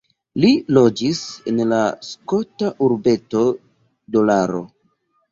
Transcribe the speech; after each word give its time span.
Li 0.43 0.49
loĝis 0.75 1.19
en 1.51 1.59
la 1.73 1.81
skota 2.07 2.71
urbeto 2.85 3.43
Dolaro. 4.17 4.63